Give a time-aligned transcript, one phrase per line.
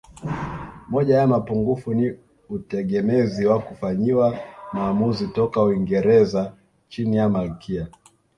[0.89, 2.11] Moja ya mapungufu ni
[2.49, 4.39] utegemezi wa kufanyiwa
[4.73, 6.53] maamuzi toka Uingereza
[6.87, 7.87] chini ya Malkia